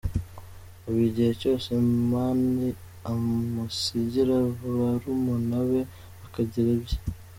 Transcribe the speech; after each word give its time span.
Ubu 0.87 0.99
igihe 1.09 1.31
cyose 1.41 1.67
Amani 1.81 2.67
amusigira 3.11 4.37
barumuna 4.77 5.57
be 5.69 5.81
akigira 6.25 6.71
mu 6.79 6.83
bye. 6.85 6.97